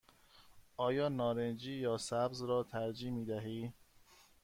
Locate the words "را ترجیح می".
2.41-3.25